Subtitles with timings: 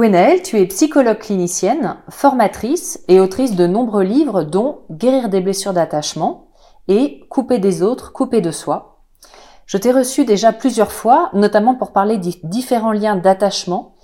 [0.00, 5.74] Gwenaëlle, tu es psychologue clinicienne, formatrice et autrice de nombreux livres dont Guérir des blessures
[5.74, 6.46] d'attachement
[6.88, 9.02] et Couper des autres, couper de soi.
[9.66, 13.94] Je t'ai reçu déjà plusieurs fois, notamment pour parler des différents liens d'attachement,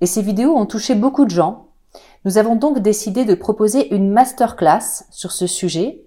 [0.00, 1.66] et ces vidéos ont touché beaucoup de gens.
[2.24, 6.00] Nous avons donc décidé de proposer une masterclass sur ce sujet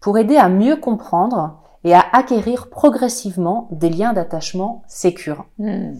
[0.00, 5.46] pour aider à mieux comprendre et à acquérir progressivement des liens d'attachement sécures.
[5.58, 5.94] Hmm.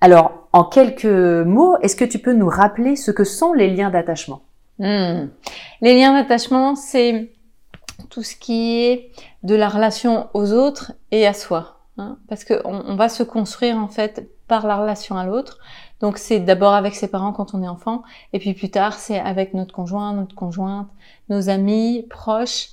[0.00, 3.90] Alors, en quelques mots, est-ce que tu peux nous rappeler ce que sont les liens
[3.90, 4.42] d'attachement?
[4.78, 5.28] Hmm.
[5.80, 7.32] Les liens d'attachement, c'est
[8.10, 9.10] tout ce qui est
[9.42, 11.78] de la relation aux autres et à soi.
[11.98, 12.18] hein.
[12.28, 15.58] parce qu'on on va se construire en fait par la relation à l'autre.
[16.00, 18.02] Donc c'est d'abord avec ses parents quand on est enfant,
[18.32, 20.88] et puis plus tard c'est avec notre conjoint, notre conjointe,
[21.28, 22.68] nos amis, proches,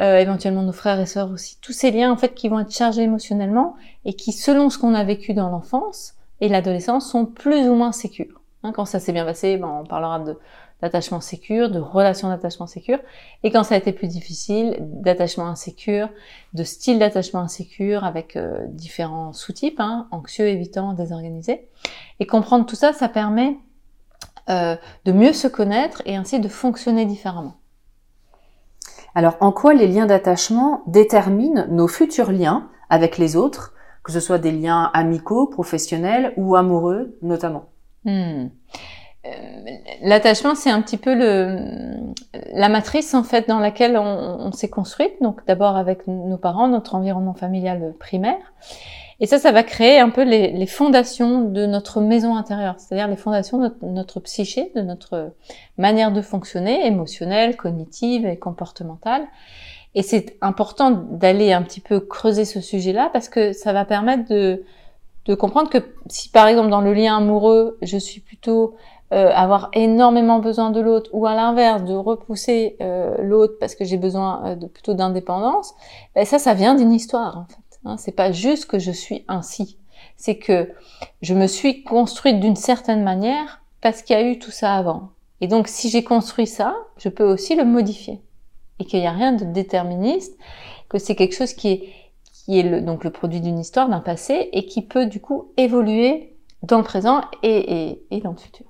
[0.00, 1.58] euh, éventuellement nos frères et sœurs aussi.
[1.60, 4.94] Tous ces liens en fait qui vont être chargés émotionnellement et qui, selon ce qu'on
[4.94, 8.40] a vécu dans l'enfance et l'adolescence, sont plus ou moins sécures.
[8.62, 10.22] Hein, quand ça s'est bien passé, ben, on parlera
[10.82, 12.98] d'attachement sécure, de relation d'attachement sécure,
[13.42, 16.08] et quand ça a été plus difficile, d'attachement insécure,
[16.54, 21.68] de style d'attachement insécure avec euh, différents sous-types, hein, anxieux, évitant, désorganisé.
[22.18, 23.56] Et comprendre tout ça, ça permet
[24.48, 27.56] euh, de mieux se connaître et ainsi de fonctionner différemment.
[29.14, 33.74] Alors, en quoi les liens d'attachement déterminent nos futurs liens avec les autres,
[34.10, 37.66] que ce soit des liens amicaux, professionnels ou amoureux notamment
[38.04, 38.48] Hmm.
[39.26, 39.30] Euh,
[40.02, 41.14] L'attachement, c'est un petit peu
[42.54, 45.12] la matrice en fait dans laquelle on, s'est construite.
[45.20, 48.52] Donc d'abord avec nos parents, notre environnement familial primaire.
[49.22, 53.16] Et ça, ça va créer un peu les, fondations de notre maison intérieure, c'est-à-dire les
[53.16, 55.34] fondations de notre psyché, de notre
[55.76, 59.26] manière de fonctionner, émotionnelle, cognitive et comportementale.
[59.94, 64.28] Et c'est important d'aller un petit peu creuser ce sujet-là parce que ça va permettre
[64.28, 64.62] de,
[65.26, 65.78] de comprendre que
[66.08, 68.76] si par exemple dans le lien amoureux, je suis plutôt
[69.12, 73.84] euh, avoir énormément besoin de l'autre ou à l'inverse de repousser euh, l'autre parce que
[73.84, 75.74] j'ai besoin euh, de plutôt d'indépendance,
[76.14, 77.80] ben ça ça vient d'une histoire en fait.
[77.84, 77.96] Hein.
[77.98, 79.78] C'est pas juste que je suis ainsi,
[80.16, 80.70] c'est que
[81.22, 85.08] je me suis construite d'une certaine manière parce qu'il y a eu tout ça avant.
[85.40, 88.20] Et donc si j'ai construit ça, je peux aussi le modifier
[88.80, 90.36] et qu'il n'y a rien de déterministe,
[90.88, 91.94] que c'est quelque chose qui est
[92.32, 95.52] qui est le, donc le produit d'une histoire, d'un passé, et qui peut du coup
[95.56, 98.66] évoluer dans le présent et, et, et dans le futur.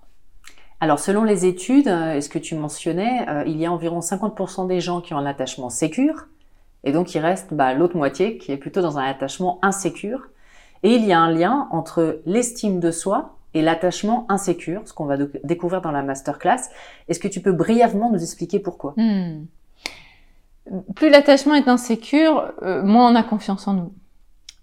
[0.81, 4.01] Alors, selon les études, euh, et ce que tu mentionnais, euh, il y a environ
[4.01, 6.27] 50% des gens qui ont un attachement sécure,
[6.85, 10.29] et donc il reste bah, l'autre moitié qui est plutôt dans un attachement insécure.
[10.83, 15.05] Et il y a un lien entre l'estime de soi et l'attachement insécure, ce qu'on
[15.05, 16.71] va découvrir dans la masterclass.
[17.09, 18.95] Est-ce que tu peux brièvement nous expliquer pourquoi?
[18.97, 19.45] Hmm.
[20.95, 23.93] Plus l'attachement est insécure, euh, moins on a confiance en nous.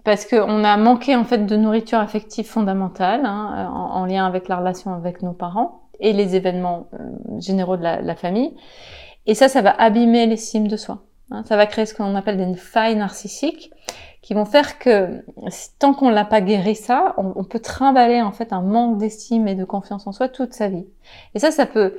[0.04, 4.48] Parce qu'on a manqué en fait de nourriture affective fondamentale hein, en, en lien avec
[4.48, 8.56] la relation avec nos parents et les événements euh, généraux de la, famille.
[9.26, 11.04] Et ça, ça va abîmer l'estime de soi.
[11.32, 11.44] hein.
[11.46, 13.72] ça va créer ce qu'on appelle des failles narcissiques
[14.22, 15.24] qui vont faire que
[15.80, 19.48] tant qu'on l'a pas guéri ça, on, on peut trimballer en fait un manque d'estime
[19.48, 20.86] et de confiance en soi toute sa vie.
[21.34, 21.98] Et ça, ça peut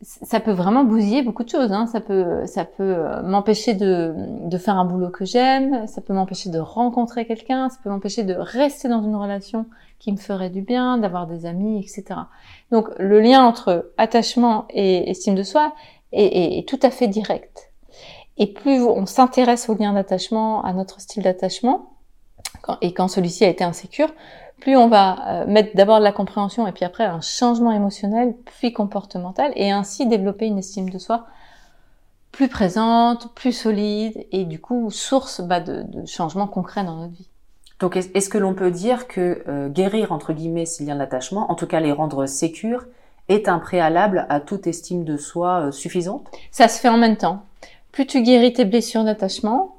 [0.00, 1.72] ça peut vraiment bousiller beaucoup de choses.
[1.72, 1.86] Hein.
[1.86, 6.12] Ça peut, ça peut euh, m'empêcher de, de faire un boulot que j'aime, ça peut
[6.12, 9.66] m'empêcher de rencontrer quelqu'un, ça peut m'empêcher de rester dans une relation
[9.98, 12.20] qui me ferait du bien, d'avoir des amis, etc.
[12.70, 15.72] Donc le lien entre attachement et estime de soi
[16.12, 17.72] et, et tout à fait direct.
[18.36, 21.94] Et plus on s'intéresse au lien d'attachement, à notre style d'attachement,
[22.82, 24.10] et quand celui-ci a été insécure,
[24.60, 28.34] plus on va euh, mettre d'abord de la compréhension et puis après un changement émotionnel,
[28.58, 31.26] puis comportemental, et ainsi développer une estime de soi
[32.32, 37.14] plus présente, plus solide, et du coup source bah, de, de changements concrets dans notre
[37.14, 37.28] vie.
[37.80, 41.54] Donc est-ce que l'on peut dire que euh, guérir entre guillemets ces liens d'attachement, en
[41.54, 42.86] tout cas les rendre sécures,
[43.28, 46.28] est un préalable à toute estime de soi euh, suffisante?
[46.50, 47.42] Ça se fait en même temps.
[47.92, 49.76] Plus tu guéris tes blessures d'attachement,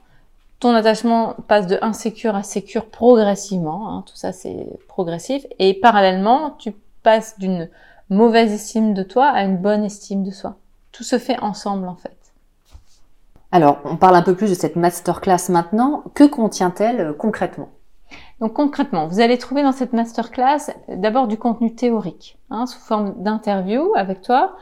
[0.59, 3.89] ton attachement passe de insécure à sécure progressivement.
[3.89, 5.45] Hein, tout ça, c'est progressif.
[5.57, 7.69] Et parallèlement, tu passes d'une
[8.09, 10.57] mauvaise estime de toi à une bonne estime de soi.
[10.91, 12.17] Tout se fait ensemble, en fait.
[13.51, 16.03] Alors, on parle un peu plus de cette masterclass maintenant.
[16.13, 17.69] Que contient-elle euh, concrètement?
[18.39, 23.21] Donc concrètement, vous allez trouver dans cette masterclass d'abord du contenu théorique, hein, sous forme
[23.21, 24.55] d'interview avec toi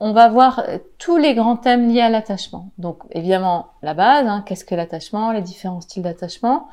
[0.00, 2.70] on va voir euh, tous les grands thèmes liés à l'attachement.
[2.78, 6.68] Donc évidemment la base, hein, qu'est-ce que l'attachement, les différents styles d'attachement.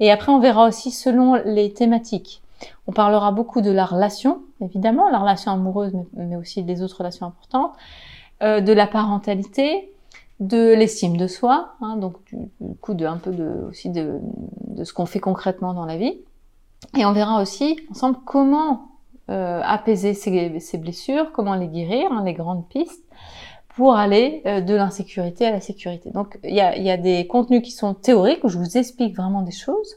[0.00, 2.42] Et après on verra aussi selon les thématiques.
[2.86, 7.26] On parlera beaucoup de la relation, évidemment, la relation amoureuse, mais, aussi des autres relations
[7.26, 7.72] importantes,
[8.42, 9.92] euh, de la parentalité,
[10.40, 12.36] de l'estime de soi, hein, donc du,
[12.80, 14.18] coup de un peu de, aussi de,
[14.68, 16.18] de ce qu'on fait concrètement dans la vie.
[16.98, 18.89] Et on verra aussi ensemble comment
[19.30, 23.04] euh, apaiser ces, blessures, comment les guérir, hein, les grandes pistes,
[23.68, 26.10] pour aller euh, de l'insécurité à la sécurité.
[26.10, 29.52] Donc il y a, des contenus qui sont théoriques où je vous explique vraiment des
[29.52, 29.96] choses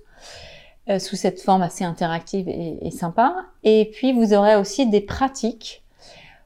[0.88, 3.36] euh, sous cette forme assez interactive et, sympa.
[3.64, 5.84] Et puis vous aurez aussi des pratiques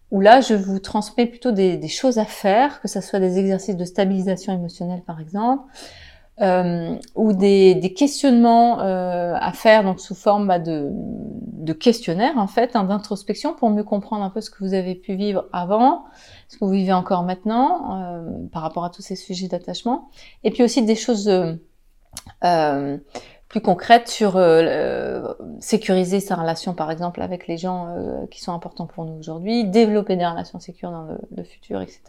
[0.10, 3.38] où là je vous transmets plutôt des, des choses à faire, que ce soit des
[3.38, 5.64] exercices de stabilisation émotionnelle par exemple,
[6.40, 12.38] euh, ou des, des questionnements euh, à faire donc sous forme bah, de, de questionnaire
[12.38, 15.46] en fait, hein, d'introspection pour mieux comprendre un peu ce que vous avez pu vivre
[15.52, 16.06] avant,
[16.48, 20.10] ce que vous vivez encore maintenant euh, par rapport à tous ces sujets d'attachement,
[20.44, 21.28] et puis aussi des choses
[22.44, 22.98] euh,
[23.50, 27.96] plus concrètes sur euh, sécuriser sa relation par exemple avec les gens
[28.30, 32.02] qui sont importants pour nous aujourd'hui, développer des relations sécures dans le futur, etc.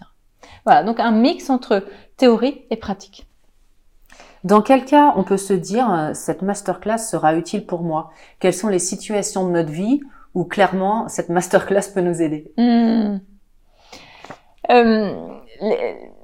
[0.64, 1.84] Voilà, donc un mix entre
[2.16, 3.27] théorie et pratique.
[4.44, 8.10] Dans quel cas on peut se dire euh, cette masterclass sera utile pour moi?
[8.40, 10.00] Quelles sont les situations de notre vie
[10.34, 12.52] où clairement cette masterclass peut nous aider?
[12.56, 13.18] Hmm.
[14.70, 15.12] euh,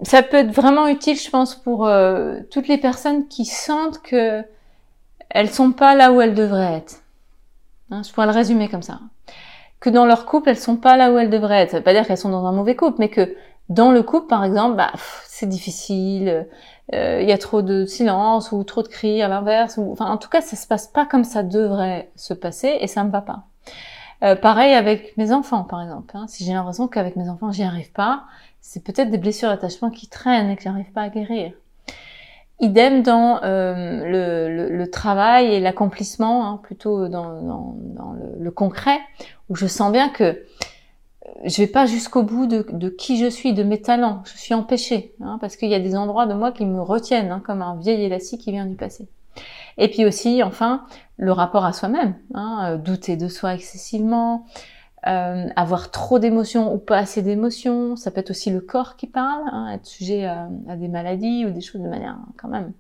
[0.03, 4.45] Ça peut être vraiment utile, je pense, pour euh, toutes les personnes qui sentent que
[5.31, 7.03] elles sont pas là où elles devraient être.
[7.91, 9.01] Hein, je pourrais le résumer comme ça.
[9.81, 11.73] Que dans leur couple, elles sont pas là où elles devraient être.
[11.73, 13.35] Ça veut pas dire qu'elles sont dans un mauvais couple, mais que
[13.69, 14.93] dans le couple, par exemple, bah,
[15.27, 16.47] c'est difficile,
[16.93, 19.79] euh, il y a trop de silence ou trop de cris à l'inverse.
[19.79, 19.91] Ou...
[19.93, 23.05] Enfin, en tout cas, ça se passe pas comme ça devrait se passer et ça
[23.05, 23.45] me va pas.
[24.23, 26.17] Euh, pareil avec mes enfants, par exemple.
[26.17, 26.27] Hein.
[26.29, 28.25] Si j'ai l'impression qu'avec mes enfants, j'y arrive pas,
[28.61, 31.53] c'est peut-être des blessures d'attachement qui traînent et que j'arrive pas à guérir.
[32.61, 34.05] Idem dans euh,
[34.49, 39.01] le, le, travail et l'accomplissement, hein, plutôt dans, dans, dans le, le, concret,
[39.49, 40.41] où je sens bien que
[41.45, 44.23] je vais pas jusqu'au bout de, qui je suis, de mes talents.
[44.25, 47.31] Je suis empêchée, hein, parce qu'il y a des endroits de moi qui me retiennent,
[47.31, 49.09] hein, comme un vieil élastique qui vient du passé.
[49.79, 50.85] Et puis aussi, enfin,
[51.17, 54.47] le rapport à soi-même, hein, euh, douter de soi excessivement,
[55.07, 57.97] euh, avoir trop d'émotions ou pas assez d'émotions.
[57.97, 61.51] Ça peut être aussi le corps qui parle, être sujet à, à, des maladies ou
[61.51, 62.73] des choses de manière quand même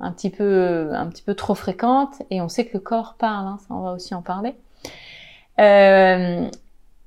[0.00, 2.22] un petit peu, un petit peu trop fréquente.
[2.30, 4.54] Et on sait que le corps parle, ça on va aussi en parler.
[5.58, 6.48] Euh,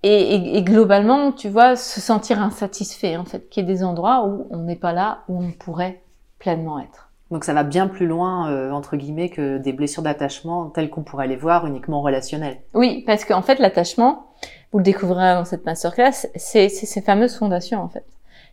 [0.03, 4.25] et, et, globalement, tu vois, se sentir insatisfait, en fait, qu'il y ait des endroits
[4.25, 6.01] où on n'est pas là, où on pourrait
[6.39, 7.11] pleinement être.
[7.29, 11.03] Donc ça va bien plus loin, euh, entre guillemets, que des blessures d'attachement telles qu'on
[11.03, 12.59] pourrait les voir uniquement relationnelles.
[12.73, 14.33] Oui, parce qu'en fait, l'attachement,
[14.71, 18.05] vous le découvrirez dans cette masterclass, c'est ces fameuses fondations, en fait.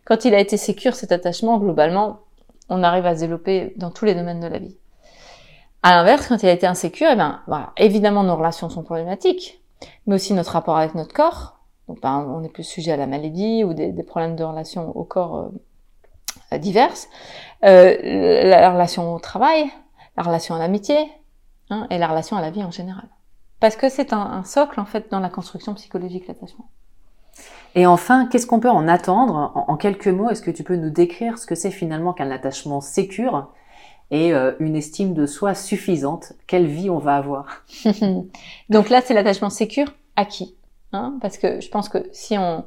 [0.05, 2.19] Quand il a été sécure, cet attachement, globalement,
[2.69, 4.77] on arrive à se développer dans tous les domaines de la vie.
[5.83, 9.59] À l'inverse, quand il a été insécure, eh ben, voilà, évidemment, nos relations sont problématiques
[10.05, 11.59] mais aussi notre rapport avec notre corps.
[12.01, 15.49] Ben, on est plus sujet à la maladie ou des, problèmes de relation au corps
[16.51, 17.09] euh, diverses.
[17.63, 19.65] Euh, la relation au travail,
[20.15, 21.11] la relation à l'amitié
[21.69, 23.07] hein, et la relation à la vie en général.
[23.59, 26.69] Parce que c'est un, socle en fait dans la construction psychologique l'attachement.
[27.75, 29.51] Et enfin, qu'est-ce qu'on peut en attendre?
[29.55, 32.81] En, quelques mots Est-ce que tu peux nous décrire ce que c'est finalement qu'un attachement
[32.81, 33.49] sécure?
[34.11, 37.63] Et euh, une estime de soi suffisante, quelle vie on va avoir?
[38.69, 40.55] Donc là, c'est l'attachement sécure acquis.
[40.91, 42.65] Hein, parce que je pense que si on,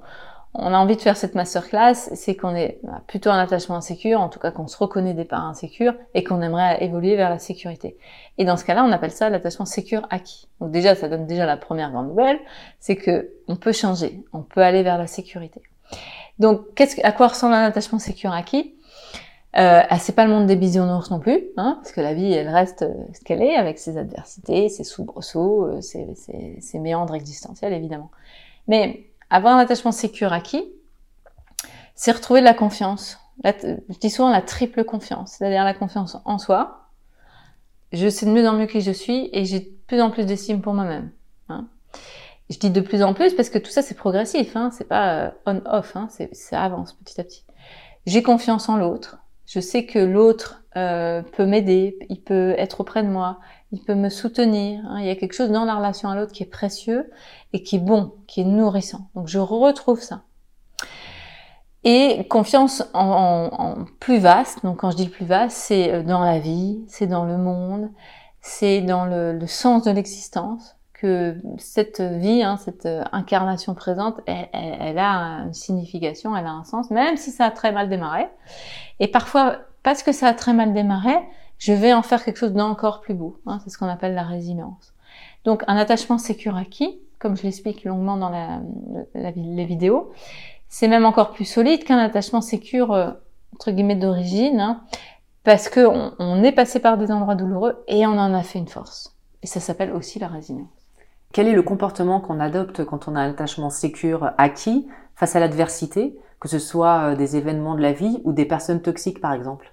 [0.54, 4.28] on a envie de faire cette masterclass, c'est qu'on est plutôt un attachement insécure, en
[4.28, 7.96] tout cas qu'on se reconnaît des parts insécures et qu'on aimerait évoluer vers la sécurité.
[8.38, 10.48] Et dans ce cas-là, on appelle ça l'attachement sécure acquis.
[10.60, 12.38] Donc déjà, ça donne déjà la première grande nouvelle,
[12.80, 15.62] c'est que on peut changer, on peut aller vers la sécurité.
[16.38, 18.74] Donc, qu'est-ce, à quoi ressemble un attachement sécure acquis?
[19.56, 22.32] Euh, ah, c'est pas le monde des bisounours non plus, hein, parce que la vie,
[22.32, 26.14] elle reste euh, ce qu'elle est, avec ses adversités, ses soubresauts, euh, ses,
[26.60, 28.10] ses, méandres existentiels, évidemment.
[28.66, 30.64] Mais avoir un attachement sécure acquis,
[31.94, 33.18] c'est retrouver de la confiance.
[33.44, 36.88] je dis souvent la triple confiance, c'est-à-dire la confiance en soi.
[37.92, 40.24] Je sais de mieux en mieux qui je suis et j'ai de plus en plus
[40.24, 41.10] d'estime pour moi-même.
[41.50, 41.66] Hein.
[42.48, 45.14] Je dis de plus en plus parce que tout ça c'est progressif, hein, c'est pas
[45.14, 47.44] euh, on-off, hein, ça avance petit à petit.
[48.06, 49.18] J'ai confiance en l'autre,
[49.52, 53.38] je sais que l'autre euh, peut m'aider, il peut être auprès de moi,
[53.70, 54.82] il peut me soutenir.
[54.86, 55.00] Hein.
[55.00, 57.10] Il y a quelque chose dans la relation à l'autre qui est précieux
[57.52, 59.10] et qui est bon, qui est nourrissant.
[59.14, 60.22] Donc je retrouve ça.
[61.84, 64.64] Et confiance en, plus vaste.
[64.64, 67.90] Donc quand je dis plus vaste, c'est euh, dans la vie, c'est dans le monde,
[68.40, 70.76] c'est dans le, sens de l'existence
[71.58, 76.90] cette vie, hein, cette euh, incarnation présente, elle, a une signification, elle a un sens,
[76.90, 78.28] même si ça a très mal démarré.
[79.00, 81.14] Et parfois, parce que ça a très mal démarré,
[81.58, 83.38] je vais en faire quelque chose d'encore plus beau.
[83.46, 84.92] Hein, c'est ce qu'on appelle la résilience.
[85.44, 88.60] Donc un attachement sécure acquis, comme je l'explique longuement dans la,
[89.14, 90.12] les vidéos,
[90.68, 93.10] c'est même encore plus solide qu'un attachement sécure euh,
[93.54, 94.82] entre guillemets d'origine, hein,
[95.44, 95.80] parce que
[96.18, 99.16] on est passé par des endroits douloureux et on en a fait une force.
[99.42, 100.81] Et ça s'appelle aussi la résilience.
[101.32, 105.40] Quel est le comportement qu'on adopte quand on a un attachement sécure acquis face à
[105.40, 109.32] l'adversité, que ce soit euh, des événements de la vie ou des personnes toxiques par
[109.32, 109.72] exemple?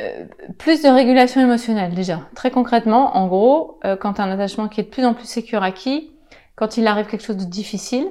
[0.00, 0.24] Euh,
[0.58, 2.20] plus de régulation émotionnelle déjà.
[2.34, 5.26] Très concrètement, en gros, euh, quand as un attachement qui est de plus en plus
[5.26, 6.10] sécure acquis,
[6.56, 8.10] quand il arrive quelque chose de difficile,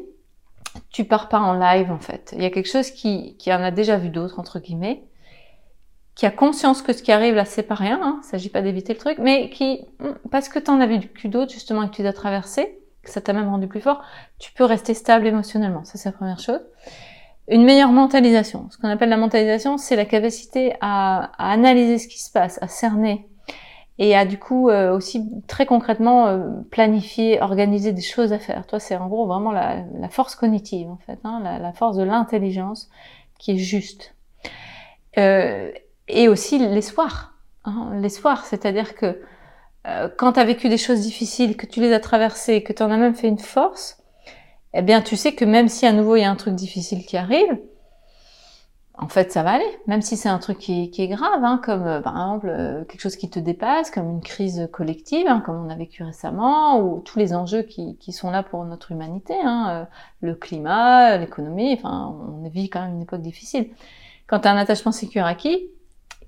[0.91, 2.33] tu pars pas en live en fait.
[2.37, 5.03] Il y a quelque chose qui, qui en a déjà vu d'autres entre guillemets,
[6.15, 8.61] qui a conscience que ce qui arrive là, c'est pas rien, hein, il s'agit pas
[8.61, 11.95] d'éviter le truc, mais qui, hmm, parce que tu en as vécu d'autres justement que
[11.95, 14.01] tu as traversé, que ça t'a même rendu plus fort,
[14.39, 15.83] tu peux rester stable émotionnellement.
[15.83, 16.61] Ça, c'est la première chose.
[17.49, 18.69] Une meilleure mentalisation.
[18.69, 22.57] Ce qu'on appelle la mentalisation, c'est la capacité à, à, analyser ce qui se passe,
[22.61, 23.27] à cerner
[23.99, 28.65] et à du coup euh, aussi très concrètement euh, planifier, organiser des choses à faire.
[28.65, 31.97] Toi, c'est en gros vraiment la, la, force cognitive en fait, hein, la, la, force
[31.97, 32.89] de l'intelligence
[33.37, 34.15] qui est juste.
[35.17, 35.71] Euh,
[36.13, 37.33] et aussi l'espoir.
[37.65, 39.21] Hein, l'espoir, c'est-à-dire que
[39.87, 42.83] euh, quand tu as vécu des choses difficiles, que tu les as traversées, que tu
[42.83, 44.01] en as même fait une force,
[44.73, 47.05] eh bien tu sais que même si à nouveau il y a un truc difficile
[47.05, 47.59] qui arrive,
[48.97, 51.85] en fait ça va aller, même si c'est un truc qui, est grave, hein, comme
[51.85, 55.65] euh, par exemple euh, quelque chose qui te dépasse, comme une crise collective, hein, comme
[55.65, 59.35] on a vécu récemment, ou tous les enjeux qui, sont là pour notre humanité,
[60.21, 63.69] le climat, l'économie, enfin on vit quand même une époque difficile.
[64.27, 65.69] Quand tu as un attachement sécure acquis,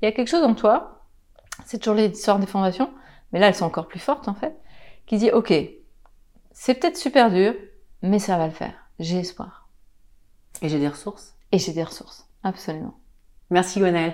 [0.06, 1.04] il y a quelque chose en toi,
[1.66, 2.92] c'est toujours l'histoire des fondations,
[3.32, 4.56] mais là elles sont encore plus fortes en fait,
[5.08, 5.52] qui dit ok,
[6.52, 7.56] c'est peut-être super dur,
[8.04, 8.76] mais ça va le faire.
[9.00, 9.68] J'ai espoir.
[10.62, 13.00] Et j'ai des ressources Et j'ai des ressources, absolument.
[13.50, 14.14] Merci Gwenaëlle.